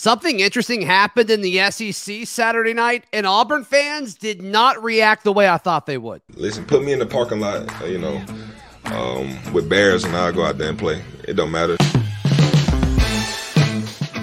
[0.00, 5.32] Something interesting happened in the SEC Saturday night, and Auburn fans did not react the
[5.34, 6.22] way I thought they would.
[6.36, 8.24] Listen, put me in the parking lot, you know,
[8.86, 11.02] um, with Bears, and I'll go out there and play.
[11.28, 11.76] It don't matter.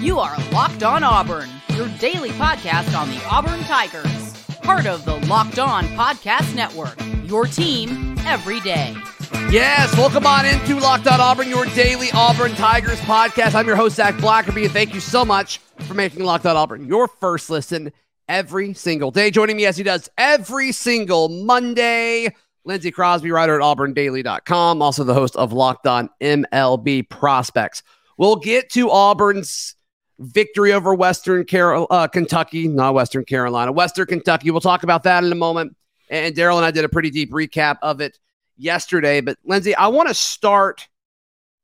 [0.00, 4.34] You are Locked On Auburn, your daily podcast on the Auburn Tigers,
[4.64, 6.98] part of the Locked On Podcast Network.
[7.22, 8.96] Your team every day.
[9.32, 13.54] Yes, welcome on into Locked On Auburn, your daily Auburn Tigers podcast.
[13.54, 16.86] I'm your host, Zach Blackerby, and thank you so much for making Locked On Auburn
[16.86, 17.92] your first listen
[18.26, 19.30] every single day.
[19.30, 25.14] Joining me as he does every single Monday, Lindsey Crosby, writer at auburndaily.com, also the
[25.14, 27.82] host of Locked On MLB Prospects.
[28.16, 29.74] We'll get to Auburn's
[30.18, 34.50] victory over Western uh, Kentucky, not Western Carolina, Western Kentucky.
[34.50, 35.76] We'll talk about that in a moment.
[36.10, 38.18] And Daryl and I did a pretty deep recap of it
[38.58, 39.20] yesterday.
[39.20, 40.88] But Lindsey, I want to start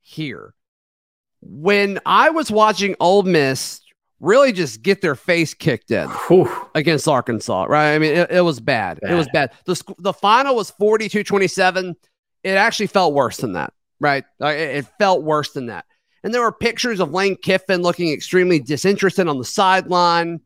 [0.01, 0.55] here.
[1.41, 3.81] When I was watching Ole Miss
[4.21, 6.51] really just get their face kicked in Whew.
[6.75, 7.95] against Arkansas, right?
[7.95, 9.01] I mean, it, it was bad.
[9.01, 9.13] bad.
[9.13, 9.53] It was bad.
[9.67, 11.95] The, the final was 42 27.
[12.43, 14.25] It actually felt worse than that, right?
[14.41, 15.85] It, it felt worse than that.
[16.23, 20.41] And there were pictures of Lane Kiffin looking extremely disinterested on the sideline.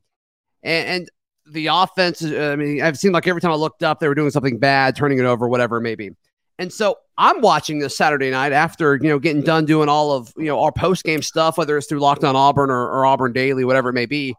[0.64, 1.10] And, and
[1.50, 4.30] the offense, I mean, I've seen like every time I looked up, they were doing
[4.30, 6.10] something bad, turning it over, whatever it may be.
[6.58, 10.32] And so I'm watching this Saturday night after, you know, getting done doing all of,
[10.36, 13.32] you know, our post game stuff, whether it's through Locked On Auburn or, or Auburn
[13.32, 14.34] Daily, whatever it may be.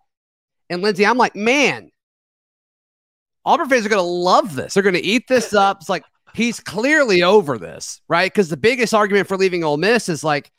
[0.70, 1.92] And Lindsey, I'm like, man,
[3.46, 4.74] Auburn fans are going to love this.
[4.74, 5.78] They're going to eat this up.
[5.80, 6.04] It's like
[6.34, 8.32] he's clearly over this, right?
[8.32, 10.52] Because the biggest argument for leaving Ole Miss is like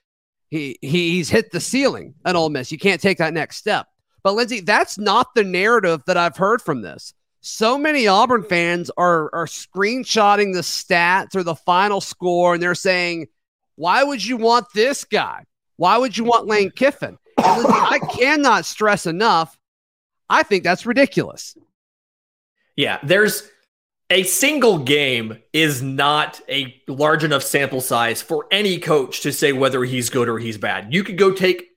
[0.49, 2.73] he, he he's hit the ceiling at Ole Miss.
[2.73, 3.87] You can't take that next step.
[4.23, 8.91] But Lindsey, that's not the narrative that I've heard from this so many Auburn fans
[8.97, 13.29] are are screenshotting the stats or the final score and they're saying,
[13.77, 15.45] why would you want this guy?
[15.77, 17.17] Why would you want Lane Kiffin?
[17.39, 19.59] Listen, I cannot stress enough.
[20.29, 21.57] I think that's ridiculous.
[22.77, 23.49] Yeah, there's
[24.11, 29.53] a single game is not a large enough sample size for any coach to say
[29.53, 30.93] whether he's good or he's bad.
[30.93, 31.69] You could go take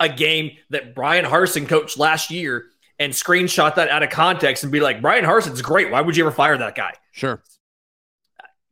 [0.00, 2.66] a game that Bryan Harsin coached last year
[3.02, 5.90] and screenshot that out of context and be like, Bryan Harsin's great.
[5.90, 6.92] Why would you ever fire that guy?
[7.10, 7.42] Sure.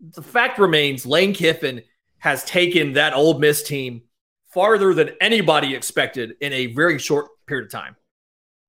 [0.00, 1.82] The fact remains Lane Kiffin
[2.18, 4.02] has taken that Ole Miss team
[4.46, 7.96] farther than anybody expected in a very short period of time.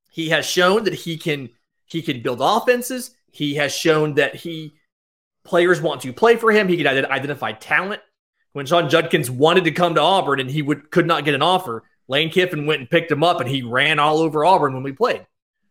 [0.10, 1.50] He has shown that he can
[1.86, 3.16] he can build offenses.
[3.32, 4.74] He has shown that he
[5.44, 6.68] players want to play for him.
[6.68, 8.02] He can identify talent.
[8.54, 11.44] When Sean Judkins wanted to come to Auburn and he would could not get an
[11.44, 14.84] offer, Lane Kiffin went and picked him up and he ran all over Auburn when
[14.84, 15.26] we played.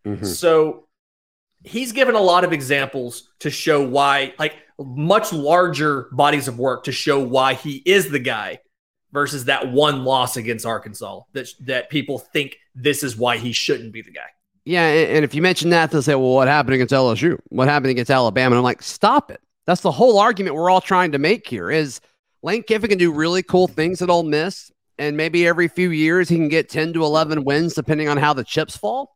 [0.05, 0.25] Mm-hmm.
[0.25, 0.87] So
[1.63, 6.85] he's given a lot of examples to show why, like much larger bodies of work
[6.85, 8.59] to show why he is the guy
[9.11, 13.93] versus that one loss against Arkansas that that people think this is why he shouldn't
[13.93, 14.29] be the guy.
[14.63, 17.39] Yeah, and if you mention that, they'll say, "Well, what happened against LSU?
[17.49, 19.41] What happened against Alabama?" And I'm like, "Stop it!
[19.65, 21.71] That's the whole argument we're all trying to make here.
[21.71, 21.99] Is
[22.43, 26.29] Lane Kiffin can do really cool things at Ole Miss, and maybe every few years
[26.29, 29.15] he can get 10 to 11 wins, depending on how the chips fall.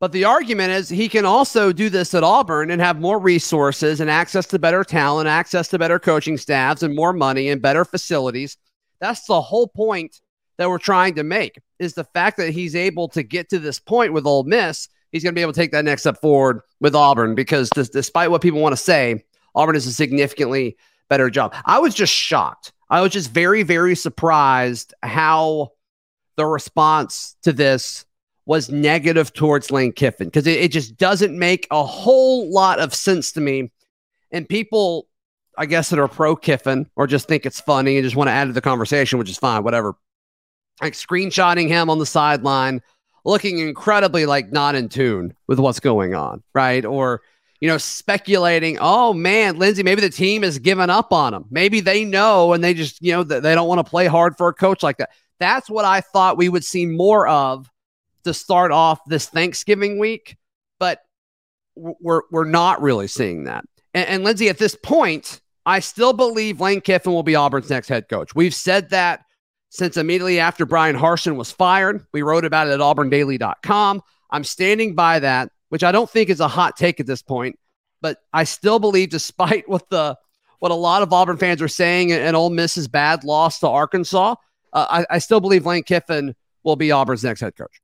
[0.00, 4.00] But the argument is he can also do this at Auburn and have more resources
[4.00, 7.84] and access to better talent, access to better coaching staffs and more money and better
[7.84, 8.56] facilities.
[9.00, 10.20] That's the whole point
[10.56, 13.80] that we're trying to make is the fact that he's able to get to this
[13.80, 14.88] point with Ole Miss.
[15.10, 17.88] He's going to be able to take that next step forward with Auburn because this,
[17.88, 20.76] despite what people want to say, Auburn is a significantly
[21.08, 21.54] better job.
[21.64, 22.72] I was just shocked.
[22.90, 25.72] I was just very, very surprised how
[26.36, 28.04] the response to this
[28.48, 32.94] was negative towards Lane Kiffin because it, it just doesn't make a whole lot of
[32.94, 33.70] sense to me.
[34.32, 35.06] And people,
[35.58, 38.32] I guess, that are pro Kiffin or just think it's funny and just want to
[38.32, 39.96] add to the conversation, which is fine, whatever.
[40.80, 42.80] Like screenshotting him on the sideline,
[43.26, 46.86] looking incredibly like not in tune with what's going on, right?
[46.86, 47.20] Or,
[47.60, 51.44] you know, speculating, oh man, Lindsey, maybe the team has given up on him.
[51.50, 54.48] Maybe they know and they just, you know, they don't want to play hard for
[54.48, 55.10] a coach like that.
[55.38, 57.68] That's what I thought we would see more of
[58.28, 60.36] to start off this Thanksgiving week,
[60.78, 61.02] but
[61.74, 63.64] we're we're not really seeing that.
[63.94, 67.88] And, and Lindsey, at this point, I still believe Lane Kiffin will be Auburn's next
[67.88, 68.34] head coach.
[68.34, 69.24] We've said that
[69.70, 72.06] since immediately after Bryan Harsin was fired.
[72.12, 74.02] We wrote about it at auburndaily.com.
[74.30, 77.58] I'm standing by that, which I don't think is a hot take at this point,
[78.00, 80.16] but I still believe, despite what the
[80.60, 84.34] what a lot of Auburn fans are saying and Ole Miss's bad loss to Arkansas,
[84.72, 86.34] uh, I, I still believe Lane Kiffin
[86.64, 87.80] will be Auburn's next head coach.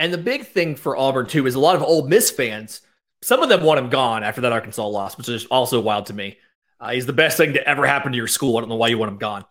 [0.00, 2.80] And the big thing for Auburn too is a lot of Ole Miss fans.
[3.22, 6.14] Some of them want him gone after that Arkansas loss, which is also wild to
[6.14, 6.38] me.
[6.80, 8.56] Uh, he's the best thing to ever happen to your school.
[8.56, 9.44] I don't know why you want him gone,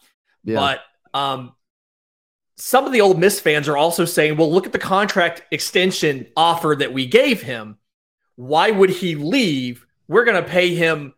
[0.43, 0.55] yeah.
[0.55, 0.81] but
[1.13, 1.53] um,
[2.55, 6.25] some of the Ole Miss fans are also saying, well, look at the contract extension
[6.35, 7.77] offer that we gave him.
[8.35, 9.85] Why would he leave?
[10.07, 11.13] We're going to pay him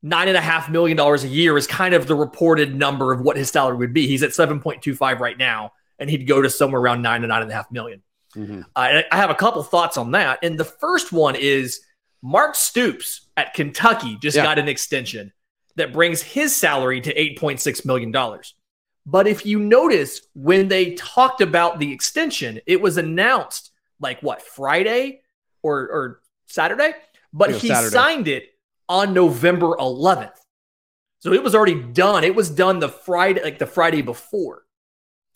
[0.00, 3.20] nine and a half million dollars a year is kind of the reported number of
[3.20, 4.06] what his salary would be.
[4.06, 7.50] He's at 7.25 right now, and he'd go to somewhere around nine to nine and
[7.50, 8.04] a half million.
[8.36, 8.60] Mm-hmm.
[8.74, 10.38] Uh, I have a couple thoughts on that.
[10.42, 11.80] And the first one is
[12.22, 14.44] Mark Stoops at Kentucky just yeah.
[14.44, 15.32] got an extension
[15.76, 18.12] that brings his salary to $8.6 million.
[19.04, 24.42] But if you notice, when they talked about the extension, it was announced like what,
[24.42, 25.22] Friday
[25.62, 26.92] or, or Saturday?
[27.32, 27.90] But he Saturday.
[27.90, 28.48] signed it
[28.88, 30.32] on November 11th.
[31.20, 32.24] So it was already done.
[32.24, 34.65] It was done the Friday, like the Friday before.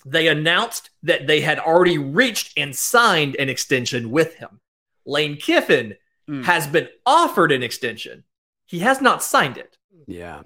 [0.07, 4.61] They announced that they had already reached and signed an extension with him.
[5.05, 5.97] Lane Kiffin
[6.29, 6.45] mm.
[6.45, 8.25] has been offered an extension.
[8.67, 9.77] He has not signed it.
[10.07, 10.43] Yeah.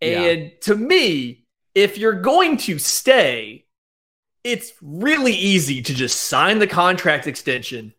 [0.00, 0.48] And yeah.
[0.62, 1.44] to me,
[1.74, 3.66] if you're going to stay,
[4.42, 7.92] it's really easy to just sign the contract extension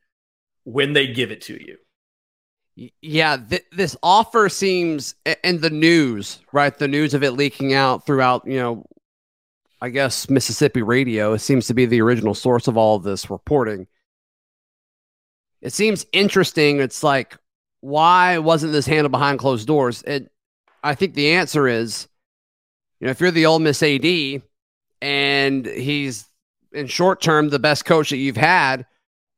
[0.63, 1.77] when they give it to you.
[3.01, 6.75] Yeah, th- this offer seems, and the news, right?
[6.75, 8.86] The news of it leaking out throughout, you know,
[9.81, 13.88] I guess Mississippi radio seems to be the original source of all of this reporting.
[15.60, 16.80] It seems interesting.
[16.80, 17.38] It's like,
[17.80, 20.04] why wasn't this handled behind closed doors?
[20.04, 20.31] It,
[20.83, 22.07] I think the answer is,
[23.00, 24.44] you know, if you're the Ole Miss AD
[25.01, 26.25] and he's
[26.72, 28.86] in short term the best coach that you've had,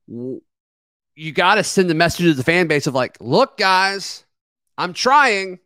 [0.08, 4.26] you got to send the message to the fan base of like, look, guys,
[4.78, 5.60] I'm trying.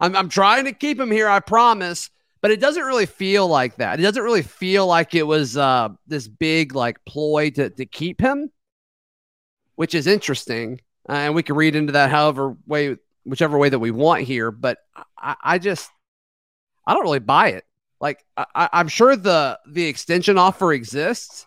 [0.00, 2.08] I'm, I'm trying to keep him here, I promise.
[2.44, 3.98] But it doesn't really feel like that.
[3.98, 8.20] It doesn't really feel like it was uh, this big like ploy to, to keep
[8.20, 8.52] him,
[9.76, 10.82] which is interesting.
[11.08, 14.50] Uh, and we can read into that however way, whichever way that we want here.
[14.50, 14.76] But
[15.16, 15.90] I, I just,
[16.86, 17.64] I don't really buy it.
[17.98, 21.46] Like I, I'm sure the the extension offer exists,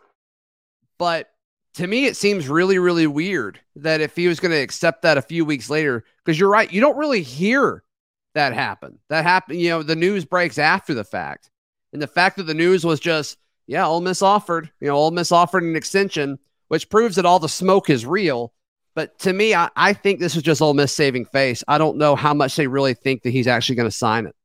[0.97, 1.29] but
[1.75, 5.19] to me, it seems really, really weird that if he was going to accept that
[5.19, 7.83] a few weeks later, because you're right, you don't really hear
[8.33, 8.99] that happened.
[9.09, 11.49] That happened, you know, the news breaks after the fact.
[11.93, 15.11] And the fact that the news was just, yeah, Ole Miss offered, you know, Ole
[15.11, 18.53] Miss offered an extension, which proves that all the smoke is real.
[18.95, 21.63] But to me, I, I think this is just Ole Miss saving face.
[21.67, 24.35] I don't know how much they really think that he's actually going to sign it.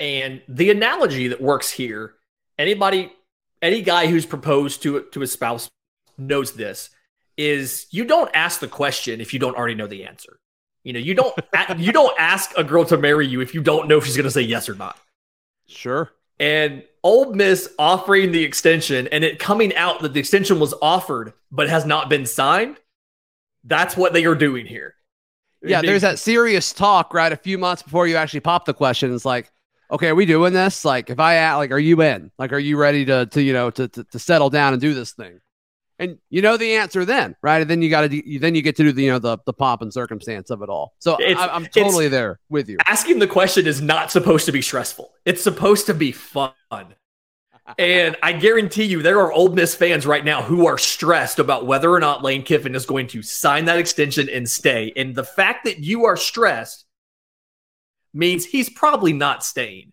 [0.00, 2.14] And the analogy that works here,
[2.58, 3.12] anybody,
[3.62, 5.70] any guy who's proposed to to his spouse
[6.18, 6.90] knows this
[7.36, 10.38] is you don't ask the question if you don't already know the answer.
[10.84, 11.34] You know, you don't
[11.78, 14.24] you don't ask a girl to marry you if you don't know if she's going
[14.24, 14.98] to say yes or not.
[15.66, 16.12] Sure.
[16.38, 21.32] And Ole Miss offering the extension and it coming out that the extension was offered
[21.50, 22.76] but has not been signed.
[23.64, 24.94] That's what they are doing here.
[25.62, 29.14] Yeah, there's that serious talk right a few months before you actually pop the question.
[29.14, 29.50] It's like,
[29.90, 30.84] okay, are we doing this?
[30.84, 32.30] Like, if I ask, like, are you in?
[32.38, 34.92] Like, are you ready to to you know to to, to settle down and do
[34.92, 35.40] this thing?
[35.98, 37.60] And you know the answer then, right?
[37.60, 39.52] And then you got to then you get to do the you know the the
[39.52, 40.94] pomp and circumstance of it all.
[40.98, 42.78] So I, am totally there with you.
[42.86, 45.12] Asking the question is not supposed to be stressful.
[45.24, 46.52] It's supposed to be fun.
[47.78, 51.66] and I guarantee you, there are Ole Miss fans right now who are stressed about
[51.66, 54.92] whether or not Lane Kiffin is going to sign that extension and stay.
[54.96, 56.84] And the fact that you are stressed
[58.12, 59.92] means he's probably not staying.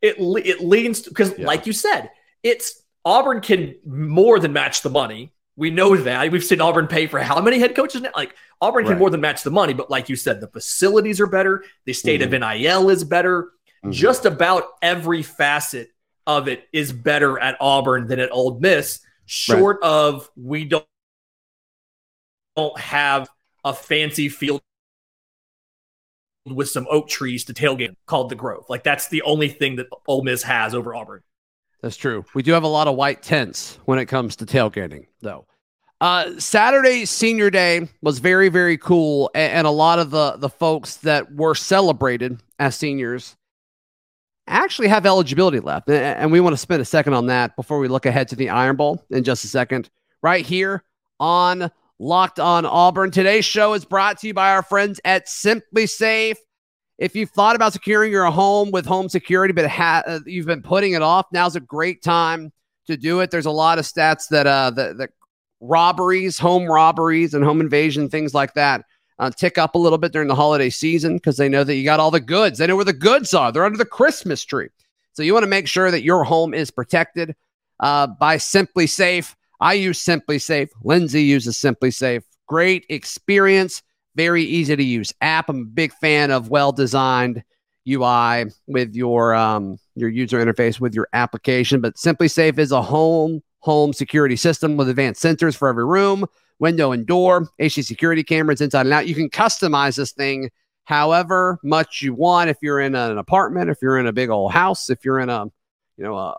[0.00, 1.46] It it leans because, yeah.
[1.46, 2.10] like you said,
[2.42, 5.32] it's Auburn can more than match the money.
[5.56, 6.30] We know that.
[6.30, 8.10] We've seen Auburn pay for how many head coaches now?
[8.16, 8.92] Like Auburn right.
[8.92, 11.64] can more than match the money, but like you said, the facilities are better.
[11.84, 12.42] The state mm-hmm.
[12.42, 13.50] of NIL is better.
[13.84, 13.90] Mm-hmm.
[13.90, 15.90] Just about every facet
[16.26, 19.88] of it is better at Auburn than at Ole Miss, short right.
[19.88, 20.86] of we don't,
[22.56, 23.28] don't have
[23.64, 24.60] a fancy field
[26.46, 28.64] with some oak trees to tailgate called the Grove.
[28.68, 31.22] Like that's the only thing that Ole Miss has over Auburn.
[31.82, 32.24] That's true.
[32.34, 35.46] We do have a lot of white tents when it comes to tailgating, though.
[36.00, 40.48] Uh, Saturday senior day was very, very cool, and, and, a lot of the the
[40.48, 43.36] folks that were celebrated as seniors
[44.46, 47.78] actually have eligibility left, and, and we want to spend a second on that before
[47.78, 49.90] we look ahead to the Iron Bowl in just a second.
[50.22, 50.84] Right here
[51.18, 53.10] on Locked On Auburn.
[53.10, 56.36] Today's show is brought to you by our friends at SimpliSafe.
[57.00, 60.62] If you've thought about securing your home with home security, but ha- uh, you've been
[60.62, 62.52] putting it off, now's a great time
[62.86, 63.30] to do it.
[63.30, 65.10] There's a lot of stats that uh, that,
[65.60, 68.84] robberies, home robberies, and home invasion, things like that,
[69.18, 71.84] uh, tick up a little bit during the holiday season because they know that you
[71.84, 72.58] got all the goods.
[72.58, 73.50] They know where the goods are.
[73.50, 74.68] They're under the Christmas tree.
[75.12, 77.34] So you want to make sure that your home is protected
[77.80, 79.34] uh, by SimpliSafe.
[79.60, 80.68] I use SimpliSafe.
[80.82, 82.22] Lindsey uses SimpliSafe.
[82.46, 83.82] Great experience
[84.14, 85.48] very easy to use app.
[85.48, 87.42] I'm a big fan of well designed
[87.88, 91.80] UI with your um, your user interface with your application.
[91.80, 96.26] But SimpliSafe is a home home security system with advanced sensors for every room,
[96.58, 99.06] window and door, HD security cameras inside and out.
[99.06, 100.50] You can customize this thing
[100.84, 102.50] however much you want.
[102.50, 105.28] If you're in an apartment, if you're in a big old house, if you're in
[105.28, 105.46] a
[105.96, 106.36] you know a,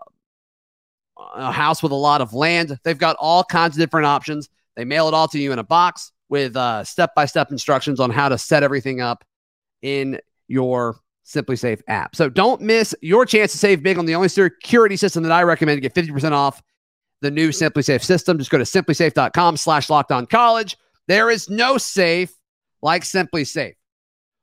[1.34, 4.48] a house with a lot of land, they've got all kinds of different options.
[4.76, 8.10] They mail it all to you in a box with step by step instructions on
[8.10, 9.22] how to set everything up
[9.82, 10.96] in your
[11.26, 12.16] SimpliSafe app.
[12.16, 15.42] So don't miss your chance to save big on the only security system that I
[15.42, 16.62] recommend to get 50% off
[17.20, 18.38] the new SimpliSafe system.
[18.38, 20.78] Just go to simplisafe.com slash locked on college.
[21.06, 22.32] There is no safe
[22.80, 23.74] like SimpliSafe.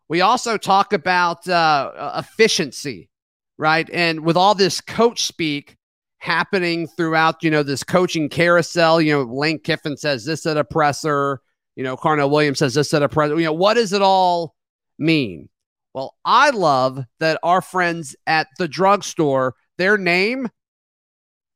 [0.10, 3.10] We also talk about uh, efficiency,
[3.58, 3.90] right?
[3.92, 5.76] And with all this coach speak
[6.20, 10.64] happening throughout, you know, this coaching carousel, you know, Lane Kiffin says this at a
[10.64, 11.42] presser,
[11.80, 13.40] you know, Carnell Williams says this at a presser.
[13.40, 14.54] You know, what does it all
[14.98, 15.48] mean?
[15.94, 20.50] Well, I love that our friends at the drugstore, their name,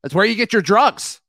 [0.02, 1.20] that's where you get your drugs,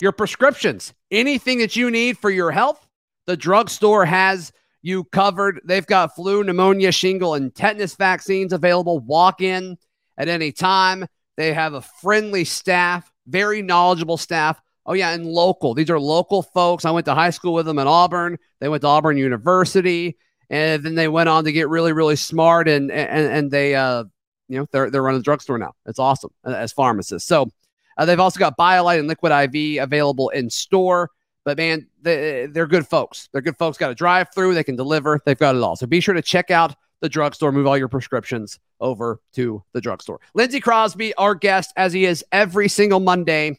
[0.00, 2.88] your prescriptions, anything that you need for your health.
[3.26, 4.50] The drugstore has
[4.80, 5.60] you covered.
[5.66, 8.98] They've got flu, pneumonia, shingle, and tetanus vaccines available.
[8.98, 9.76] Walk in
[10.16, 11.06] at any time.
[11.36, 14.58] They have a friendly staff, very knowledgeable staff.
[14.88, 15.74] Oh, yeah, and local.
[15.74, 16.84] These are local folks.
[16.84, 18.38] I went to high school with them in Auburn.
[18.58, 20.16] They went to Auburn University
[20.50, 24.04] and then they went on to get really, really smart, and and and they, uh,
[24.48, 25.74] you know, they're they're running a drugstore now.
[25.86, 27.28] It's awesome uh, as pharmacists.
[27.28, 27.50] So
[27.96, 31.10] uh, they've also got BioLyte and Liquid IV available in store.
[31.44, 33.28] But man, they, they're good folks.
[33.32, 33.78] They're good folks.
[33.78, 34.54] Got a drive through.
[34.54, 35.20] They can deliver.
[35.24, 35.76] They've got it all.
[35.76, 37.52] So be sure to check out the drugstore.
[37.52, 40.20] Move all your prescriptions over to the drugstore.
[40.34, 43.58] Lindsey Crosby, our guest, as he is every single Monday.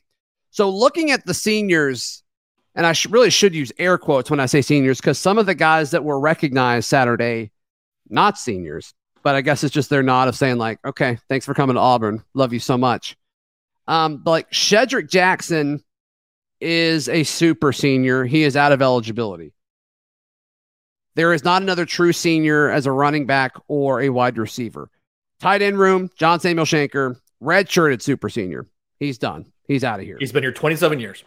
[0.52, 2.24] So looking at the seniors
[2.76, 5.46] and I sh- really should use air quotes when I say seniors because some of
[5.46, 7.52] the guys that were recognized Saturday,
[8.10, 11.54] not seniors, but I guess it's just their nod of saying like, okay, thanks for
[11.54, 13.18] coming to Auburn, love you so much.
[13.88, 15.84] Um, but like Shedrick Jackson
[16.62, 18.24] is a super senior.
[18.24, 19.54] He is out of eligibility.
[21.16, 24.90] There is not another true senior as a running back or a wide receiver.
[25.40, 28.68] Tight end room, John Samuel Shenker, redshirted super senior.
[29.00, 29.52] He's done.
[29.70, 30.18] He's out of here.
[30.20, 31.24] He's been here 27 years.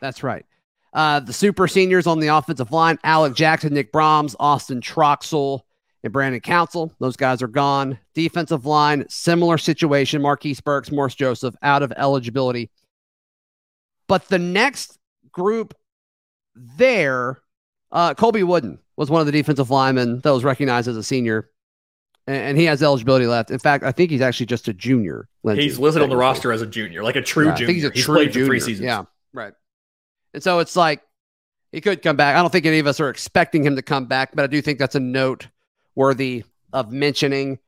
[0.00, 0.44] That's right.
[0.92, 5.62] Uh, the super seniors on the offensive line Alec Jackson, Nick Brahms, Austin Troxell,
[6.04, 6.92] and Brandon Council.
[7.00, 7.98] Those guys are gone.
[8.14, 10.20] Defensive line, similar situation.
[10.20, 12.70] Marquise Burks, Morris Joseph out of eligibility.
[14.08, 14.98] But the next
[15.32, 15.74] group
[16.54, 17.40] there,
[17.92, 21.48] uh, Colby Wooden was one of the defensive linemen that was recognized as a senior,
[22.26, 23.50] and, and he has eligibility left.
[23.50, 25.28] In fact, I think he's actually just a junior.
[25.42, 27.74] Lindsey, he's listed on the roster as a junior, like a true yeah, junior.
[27.74, 28.46] he's a he's true junior.
[28.46, 28.84] three seasons.
[28.84, 29.52] Yeah, right.
[30.34, 31.02] And so it's like
[31.72, 32.36] he could come back.
[32.36, 34.60] I don't think any of us are expecting him to come back, but I do
[34.60, 35.48] think that's a note
[35.94, 37.58] worthy of mentioning.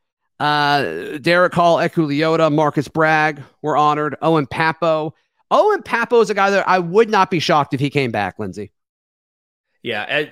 [0.40, 4.16] Uh, Derick Hall, Eku Leota, Marcus Bragg were honored.
[4.22, 5.14] Owen Pappoe.
[5.50, 8.38] Owen Pappoe is a guy that I would not be shocked if he came back,
[8.38, 8.70] Lindsey.
[9.82, 10.26] Yeah.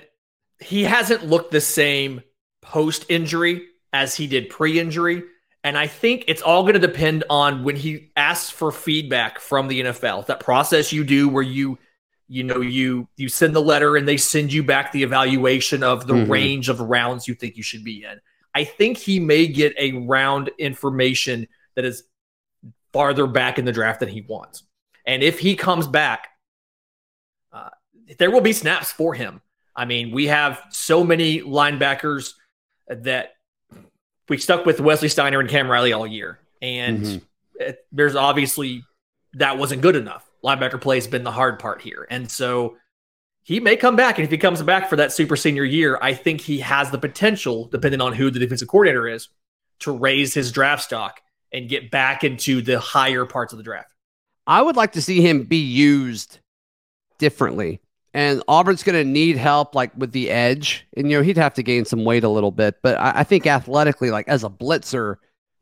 [0.59, 2.21] he hasn't looked the same
[2.61, 3.63] post injury
[3.97, 5.23] as he did pre injury.
[5.63, 9.67] And I think it's all going to depend on when he asks for feedback from
[9.67, 10.27] the NFL.
[10.27, 11.79] That process you do where you
[12.27, 16.07] you know you you send the letter and they send you back the evaluation of
[16.07, 16.31] the mm-hmm.
[16.31, 18.19] range of rounds you think you should be in
[18.53, 22.03] i think he may get a round information that is
[22.91, 24.63] farther back in the draft than he wants
[25.05, 26.27] and if he comes back
[27.53, 27.69] uh,
[28.19, 29.41] there will be snaps for him
[29.73, 32.33] i mean we have so many linebackers
[32.89, 33.36] that
[34.29, 37.17] we stuck with wesley steiner and cam riley all year and mm-hmm.
[37.55, 38.83] it, there's obviously
[39.33, 42.07] that wasn't good enough linebacker play has been the hard part here.
[42.09, 42.77] And so
[43.43, 44.17] he may come back.
[44.17, 46.97] And if he comes back for that super senior year, I think he has the
[46.97, 49.29] potential, depending on who the defensive coordinator is,
[49.79, 53.93] to raise his draft stock and get back into the higher parts of the draft.
[54.45, 56.39] I would like to see him be used
[57.19, 57.81] differently.
[58.17, 60.87] And Auburn's going to need help, like with the edge.
[60.97, 62.77] And, you know, he'd have to gain some weight a little bit.
[62.81, 65.17] But I, I think athletically, like as a blitzer,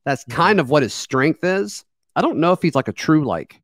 [0.06, 0.38] that's mm-hmm.
[0.38, 1.84] kind of what his strength is.
[2.16, 3.62] I don't know if he's like a true, like,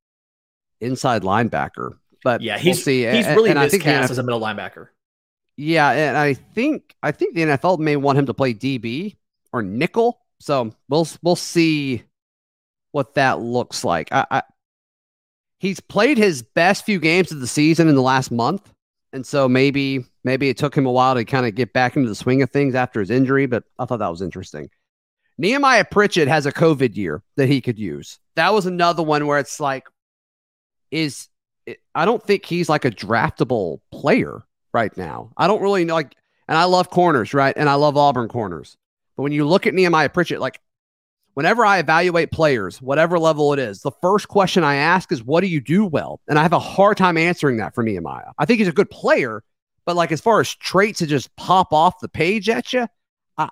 [0.81, 1.93] inside linebacker.
[2.21, 3.05] But yeah, he's we'll see.
[3.05, 4.89] he's really and, miscast NFL, as a middle linebacker.
[5.55, 9.15] Yeah, and I think I think the NFL may want him to play DB
[9.53, 10.19] or nickel.
[10.41, 12.03] So we'll we'll see
[12.91, 14.11] what that looks like.
[14.11, 14.43] I, I
[15.59, 18.73] he's played his best few games of the season in the last month,
[19.13, 22.09] and so maybe maybe it took him a while to kind of get back into
[22.09, 23.45] the swing of things after his injury.
[23.45, 24.69] But I thought that was interesting.
[25.37, 28.19] Nehemiah Pritchett has a COVID year that he could use.
[28.35, 29.87] That was another one where it's like,
[30.91, 31.27] is
[31.67, 35.31] eh, I don't think he's like a draftable player right now.
[35.37, 36.15] I don't really know like
[36.47, 37.55] and I love corners, right?
[37.55, 38.77] And I love Auburn corners.
[39.15, 40.59] But when you look at Nehemiah Pritchett, like
[41.33, 45.41] Whenever I evaluate players, whatever level it is, the first question I ask is, what
[45.41, 46.19] do you do well?
[46.27, 48.31] And I have a hard time answering that for Nehemiah.
[48.37, 49.43] I think he's a good player,
[49.85, 52.87] but like as far as traits to just pop off the page at you,
[53.37, 53.49] I,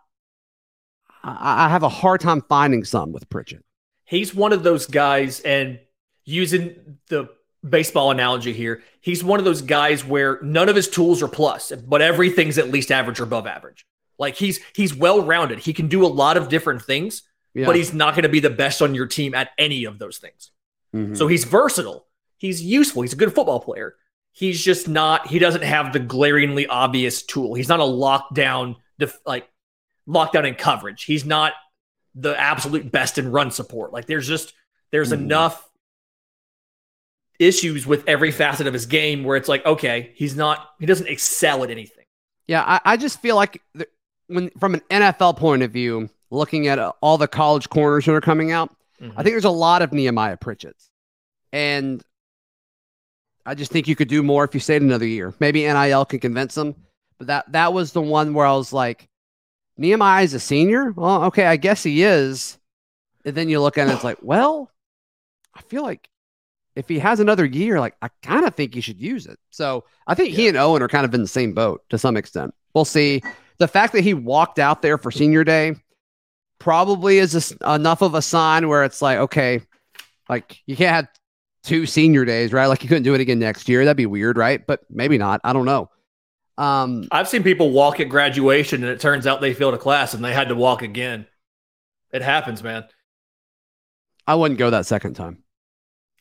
[1.24, 3.64] I have a hard time finding some with Pritchett.
[4.06, 5.80] He's one of those guys, and
[6.26, 7.30] using the
[7.68, 11.72] baseball analogy here, he's one of those guys where none of his tools are plus,
[11.72, 13.86] but everything's at least average or above average.
[14.18, 15.60] Like he's he's well rounded.
[15.60, 17.22] He can do a lot of different things,
[17.54, 17.66] yeah.
[17.66, 20.18] but he's not going to be the best on your team at any of those
[20.18, 20.52] things.
[20.96, 21.16] Mm-hmm.
[21.16, 22.06] So he's versatile.
[22.38, 23.02] He's useful.
[23.02, 23.96] He's a good football player.
[24.32, 25.28] He's just not.
[25.28, 27.54] He doesn't have the glaringly obvious tool.
[27.56, 29.50] He's not a lockdown, def, like
[30.08, 31.04] lockdown in coverage.
[31.04, 31.54] He's not
[32.16, 33.92] the absolute best in run support.
[33.92, 34.54] Like there's just
[34.92, 35.24] there's mm-hmm.
[35.24, 35.70] enough
[37.40, 40.70] issues with every facet of his game where it's like, okay, he's not.
[40.80, 42.06] He doesn't excel at anything.
[42.48, 43.88] Yeah, I, I just feel like the,
[44.28, 48.14] when from an NFL point of view, looking at uh, all the college corners that
[48.14, 49.18] are coming out, mm-hmm.
[49.18, 50.90] I think there's a lot of Nehemiah Pritchett's.
[51.52, 52.04] And
[53.46, 55.34] I just think you could do more if you stayed another year.
[55.40, 56.76] Maybe NIL can convince them.
[57.18, 59.10] But that that was the one where I was like,
[59.78, 60.92] Nehemiah is a senior?
[60.92, 62.58] Well, okay, I guess he is.
[63.26, 64.72] And then you look at it, it's like, well,
[65.54, 66.10] I feel like
[66.76, 69.38] if he has another year, like I kind of think he should use it.
[69.50, 70.36] So I think yeah.
[70.36, 72.54] he and Owen are kind of in the same boat to some extent.
[72.74, 73.22] We'll see.
[73.58, 75.76] The fact that he walked out there for senior day
[76.60, 79.62] probably is a, enough of a sign where it's like, okay,
[80.28, 81.08] like you can't have
[81.64, 82.68] two senior days, right?
[82.68, 83.84] Like you couldn't do it again next year.
[83.84, 84.66] That'd be weird, right?
[84.66, 85.42] But maybe not.
[85.44, 85.90] I don't know.
[86.58, 90.14] Um, I've seen people walk at graduation and it turns out they failed a class
[90.14, 91.26] and they had to walk again.
[92.12, 92.84] It happens, man.
[94.28, 95.44] I wouldn't go that second time.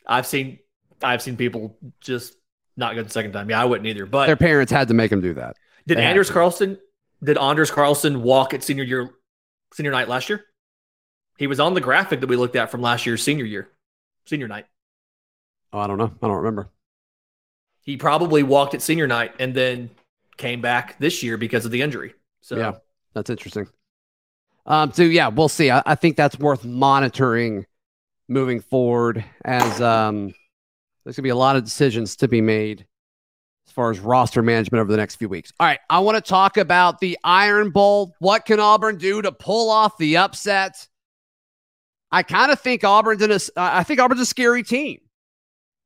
[0.06, 0.60] I've seen
[1.02, 2.34] I've seen people just
[2.76, 3.50] not go the second time.
[3.50, 4.06] Yeah, I wouldn't either.
[4.06, 5.56] But their parents had to make them do that.
[5.86, 6.78] Did they Anders Carlson
[7.22, 9.10] did Anders Carlson walk at senior year
[9.72, 10.44] senior night last year?
[11.38, 13.68] He was on the graphic that we looked at from last year's senior year,
[14.26, 14.66] senior night.
[15.72, 16.12] Oh, I don't know.
[16.22, 16.68] I don't remember.
[17.82, 19.90] He probably walked at senior night and then
[20.36, 22.14] came back this year because of the injury.
[22.40, 22.74] So yeah,
[23.14, 23.68] that's interesting.
[24.66, 25.70] Um, so yeah, we'll see.
[25.70, 27.66] I, I think that's worth monitoring
[28.28, 30.34] moving forward as um,
[31.04, 32.86] there's gonna be a lot of decisions to be made
[33.78, 35.52] far as roster management over the next few weeks.
[35.60, 38.12] All right, I want to talk about the Iron Bowl.
[38.18, 40.88] What can Auburn do to pull off the upset?
[42.10, 43.38] I kind of think Auburn's in a.
[43.56, 44.98] I think Auburn's a scary team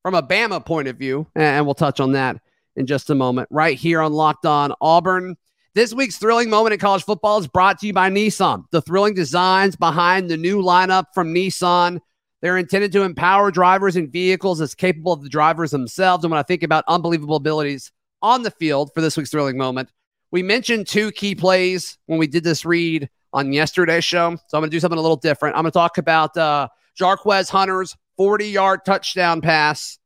[0.02, 2.40] from a Bama point of view, and we'll touch on that
[2.76, 3.48] in just a moment.
[3.50, 5.36] Right here on Locked On Auburn.
[5.74, 8.64] This week's thrilling moment in college football is brought to you by Nissan.
[8.70, 12.00] The thrilling designs behind the new lineup from Nissan
[12.42, 16.24] they're intended to empower drivers and vehicles as capable of the drivers themselves.
[16.24, 19.90] And when I think about unbelievable abilities on the field for this week's thrilling moment,
[20.32, 24.36] we mentioned two key plays when we did this read on yesterday's show.
[24.48, 25.56] So I'm going to do something a little different.
[25.56, 29.98] I'm going to talk about uh, Jarquez Hunter's 40 yard touchdown pass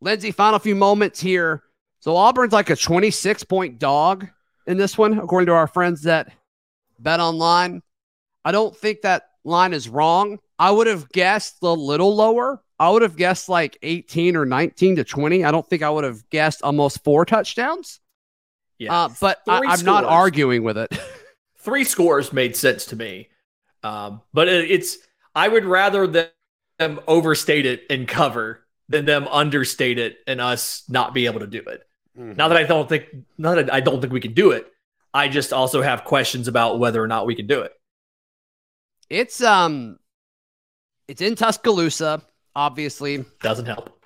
[0.03, 1.63] Lindsey, final few moments here.
[1.99, 4.27] So Auburn's like a 26 point dog
[4.67, 6.31] in this one, according to our friends at
[6.99, 7.81] Bet Online.
[8.43, 10.39] I don't think that line is wrong.
[10.59, 12.61] I would have guessed a little lower.
[12.77, 15.45] I would have guessed like 18 or 19 to 20.
[15.45, 18.01] I don't think I would have guessed almost four touchdowns.
[18.77, 19.05] Yeah.
[19.05, 20.93] Uh, but I, am not arguing with it.
[21.59, 23.29] three scores made sense to me.
[23.83, 24.97] Um, but it, it's,
[25.33, 28.62] I would rather them overstate it and cover
[28.93, 31.83] than them understate it and us not be able to do it.
[32.17, 32.37] Mm-hmm.
[32.37, 34.71] Not that I don't think not that I don't think we can do it.
[35.13, 37.73] I just also have questions about whether or not we can do it.
[39.09, 39.99] It's um
[41.07, 42.21] it's in Tuscaloosa,
[42.55, 43.25] obviously.
[43.41, 43.99] Doesn't help.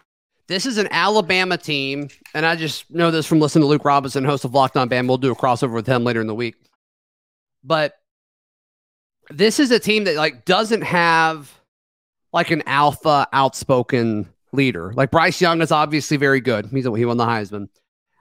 [0.47, 4.23] This is an Alabama team, and I just know this from listening to Luke Robinson,
[4.23, 5.05] host of Locked On Bam.
[5.05, 6.55] We'll do a crossover with him later in the week.
[7.65, 7.95] But
[9.29, 11.53] this is a team that like doesn't have
[12.31, 14.91] like an alpha outspoken leader.
[14.93, 16.65] Like Bryce Young is obviously very good.
[16.65, 17.69] He's he won the Heisman.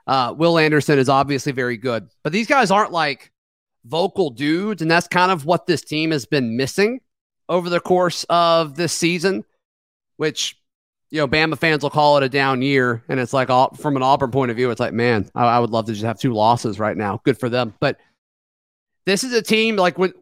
[0.05, 3.31] Uh, Will Anderson is obviously very good, but these guys aren't like
[3.83, 7.01] vocal dudes, and that's kind of what this team has been missing
[7.49, 9.43] over the course of this season.
[10.15, 10.55] Which
[11.09, 13.95] you know, Bama fans will call it a down year, and it's like all, from
[13.95, 16.19] an Auburn point of view, it's like, man, I, I would love to just have
[16.19, 17.21] two losses right now.
[17.23, 17.97] Good for them, but
[19.05, 20.13] this is a team like when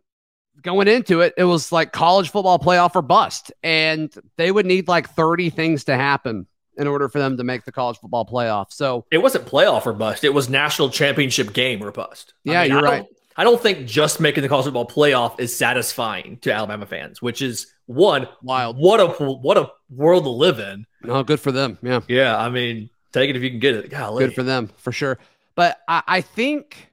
[0.65, 4.88] going into it, it was like college football playoff or bust, and they would need
[4.88, 6.47] like thirty things to happen
[6.78, 8.73] in order for them to make the college football playoff.
[8.73, 12.34] So it wasn't playoff or bust; it was national championship game or bust.
[12.43, 13.06] Yeah, I mean, you're I right.
[13.38, 17.41] I don't think just making the college football playoff is satisfying to Alabama fans, which
[17.41, 18.78] is one wild.
[18.78, 20.86] What a what a world to live in.
[21.04, 21.78] No, good for them.
[21.82, 22.38] Yeah, yeah.
[22.38, 23.89] I mean, take it if you can get it.
[23.89, 24.25] Golly.
[24.25, 25.17] Good for them for sure.
[25.56, 26.91] But I, I think,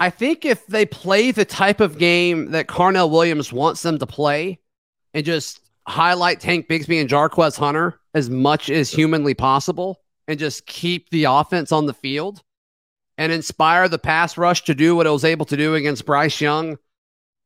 [0.00, 4.06] I think if they play the type of game that Carnell Williams wants them to
[4.06, 4.58] play,
[5.12, 10.66] and just highlight Tank Bigsby and Jarquez Hunter as much as humanly possible, and just
[10.66, 12.42] keep the offense on the field
[13.18, 16.40] and inspire the pass rush to do what it was able to do against Bryce
[16.40, 16.78] Young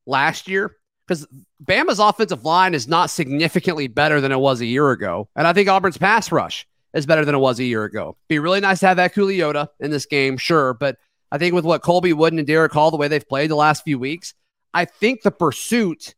[0.07, 0.77] last year.
[1.07, 1.27] Because
[1.63, 5.29] Bama's offensive line is not significantly better than it was a year ago.
[5.35, 8.17] And I think Auburn's pass rush is better than it was a year ago.
[8.29, 10.73] Be really nice to have that Leota in this game, sure.
[10.75, 10.97] But
[11.35, 13.83] I think with what Colby Wooden and Derick Hall, the way they've played the last
[13.83, 14.35] few weeks,
[14.73, 16.15] I think the pursuit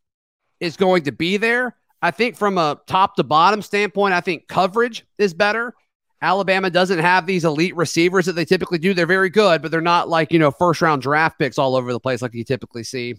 [0.59, 1.75] is going to be there.
[2.03, 5.73] I think from a top to bottom standpoint, I think coverage is better.
[6.21, 8.93] Alabama doesn't have these elite receivers that they typically do.
[8.93, 11.91] They're very good, but they're not like, you know, first round draft picks all over
[11.91, 13.15] the place like you typically see.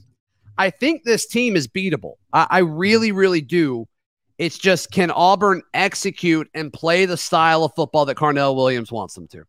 [0.57, 2.15] I think this team is beatable.
[2.33, 3.89] I, I really, really do.
[4.39, 9.17] It's just can Auburn execute and play the style of football that Carnell Williams wants
[9.17, 9.43] them to?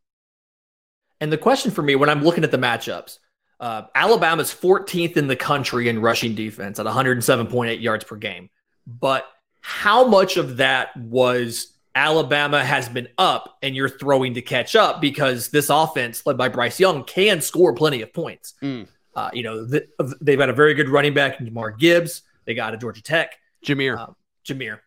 [1.21, 3.19] And the question for me when I'm looking at the matchups,
[3.59, 8.49] uh, Alabama's 14th in the country in rushing defense at 107.8 yards per game.
[8.87, 9.25] But
[9.61, 15.01] how much of that was Alabama has been up and you're throwing to catch up
[15.01, 18.53] because this offense, led by Bryce Young, can score plenty of points.
[18.61, 18.87] Mm.
[19.15, 19.89] Uh, you know, th-
[20.21, 22.21] they've got a very good running back, Jahmyr Gibbs.
[22.45, 23.97] They got a Georgia Tech, Jahmyr.
[23.97, 24.13] Uh,
[24.45, 24.79] Jahmyr.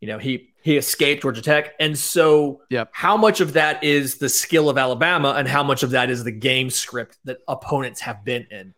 [0.00, 2.90] You know, he he escaped Georgia Tech, and so yep.
[2.92, 6.24] how much of that is the skill of Alabama, and how much of that is
[6.24, 8.74] the game script that opponents have been in?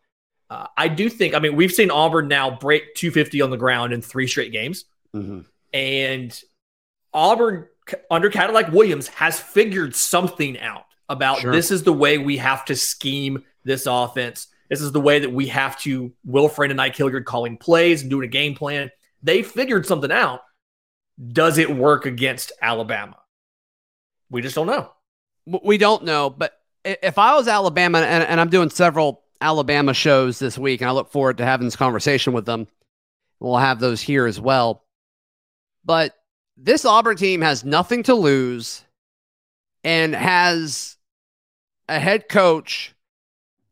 [0.51, 1.35] Uh, I do think.
[1.35, 4.87] I mean, we've seen Auburn now break 250 on the ground in three straight games,
[5.15, 5.41] mm-hmm.
[5.73, 6.43] and
[7.13, 7.67] Auburn
[8.11, 11.53] under Cadillac Williams has figured something out about sure.
[11.53, 14.49] this is the way we have to scheme this offense.
[14.71, 18.01] This is the way that we have to Will Friend and Ike Hilliard calling plays
[18.01, 18.91] and doing a game plan.
[19.23, 20.41] They figured something out.
[21.33, 23.17] Does it work against Alabama?
[24.31, 24.91] We just don't know.
[25.63, 26.31] We don't know.
[26.31, 30.89] But if I was Alabama, and, and I'm doing several Alabama shows this week, and
[30.89, 32.67] I look forward to having this conversation with them,
[33.41, 34.85] we'll have those here as well.
[35.85, 36.15] But
[36.57, 38.85] this Auburn team has nothing to lose
[39.83, 40.97] and has
[41.89, 42.95] a head coach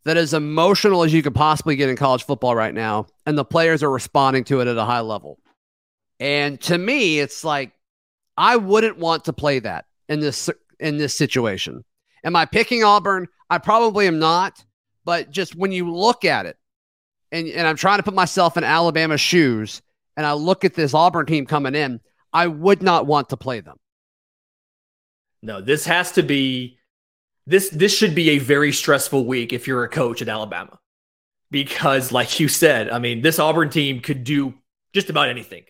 [0.05, 3.44] that is emotional as you could possibly get in college football right now, and the
[3.44, 5.38] players are responding to it at a high level.
[6.22, 7.72] And to me, it's like
[8.37, 11.85] I wouldn't want to play that in this in this situation.
[12.22, 13.26] Am I picking Auburn?
[13.50, 14.64] I probably am not,
[15.04, 16.56] but just when you look at it,
[17.32, 19.82] and, and I'm trying to put myself in Alabama's shoes,
[20.16, 22.00] and I look at this Auburn team coming in,
[22.32, 23.78] I would not want to play them.
[25.42, 26.78] No, this has to be
[27.48, 30.78] this this should be a very stressful week if you're a coach at Alabama.
[31.50, 34.54] Because like you said, I mean, this Auburn team could do
[34.94, 35.64] just about anything.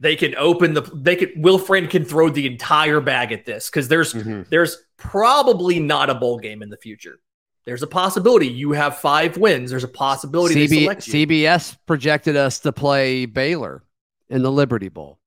[0.00, 3.68] They can open the they could Will Friend can throw the entire bag at this
[3.68, 4.42] because there's mm-hmm.
[4.48, 7.20] there's probably not a bowl game in the future.
[7.66, 9.70] There's a possibility you have five wins.
[9.70, 13.84] There's a possibility CB, CBS projected us to play Baylor
[14.30, 15.18] in the Liberty Bowl.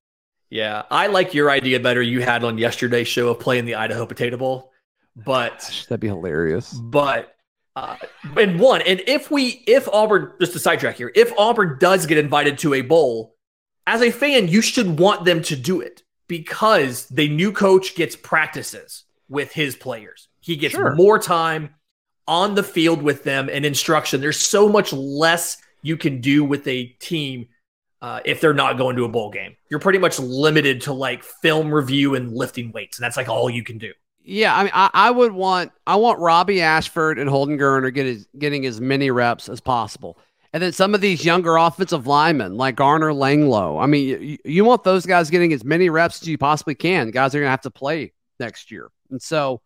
[0.49, 2.01] Yeah, I like your idea better.
[2.01, 4.71] You had on yesterday's show of playing the Idaho Potato Bowl,
[5.15, 6.73] but Gosh, that'd be hilarious.
[6.73, 7.35] But
[7.75, 7.97] uh,
[8.37, 12.19] and one, and if we, if Auburn, just to sidetrack here, if Auburn does get
[12.19, 13.32] invited to a bowl,
[13.85, 18.15] as a fan, you should want them to do it because the new coach gets
[18.15, 20.29] practices with his players.
[20.39, 20.95] He gets sure.
[20.95, 21.75] more time
[22.27, 24.21] on the field with them and instruction.
[24.21, 27.47] There's so much less you can do with a team
[28.01, 29.55] uh, if they're not going to a bowl game.
[29.69, 33.49] You're pretty much limited to like film review and lifting weights, and that's like all
[33.49, 33.93] you can do.
[34.25, 38.05] Yeah, I mean, I, I would want I want Robbie Ashford and Holden Geriner get
[38.05, 40.17] his, getting as many reps as possible,
[40.53, 43.81] and then some of these younger offensive linemen like Garner Langlo.
[43.81, 47.09] I mean, you, you want those guys getting as many reps as you possibly can.
[47.09, 49.61] Guys are going to have to play next year, and so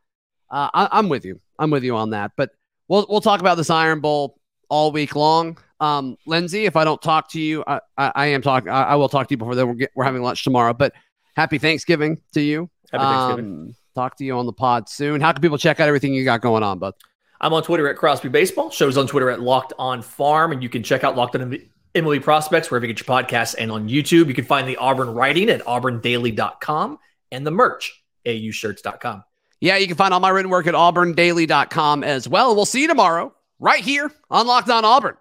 [0.50, 1.39] uh, I, I'm with you.
[1.60, 2.32] I'm with you on that.
[2.38, 2.52] But
[2.88, 5.58] we'll we'll talk about this Iron Bowl all week long.
[5.80, 8.69] Um, Lindsey, if I don't talk to you, I, I, I am talking.
[8.69, 9.67] I, I, will talk to you before then.
[9.67, 10.73] We're, get, we're having lunch tomorrow.
[10.73, 10.93] But
[11.36, 12.69] happy Thanksgiving to you.
[12.91, 13.52] Happy Thanksgiving.
[13.52, 15.21] Um, talk to you on the pod soon.
[15.21, 16.95] How can people check out everything you got going on, bud?
[17.39, 18.69] I'm on Twitter at Crosby Baseball.
[18.71, 21.60] Shows on Twitter at Locked On Farm, and you can check out Locked On
[21.95, 24.28] MLB Prospects, wherever you get your podcasts, and on YouTube.
[24.28, 27.00] You can find the Auburn writing at auburndaily.com
[27.32, 29.23] and the merch, aushirts.com.
[29.60, 32.56] Yeah, you can find all my written work at auburndaily.com as well.
[32.56, 35.17] We'll see you tomorrow right here on Locked On Auburn.